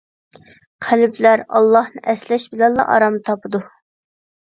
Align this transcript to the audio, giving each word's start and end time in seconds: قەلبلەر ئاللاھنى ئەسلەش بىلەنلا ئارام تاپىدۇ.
قەلبلەر 0.85 1.43
ئاللاھنى 1.59 2.03
ئەسلەش 2.13 2.47
بىلەنلا 2.55 2.87
ئارام 2.95 3.19
تاپىدۇ. 3.29 3.63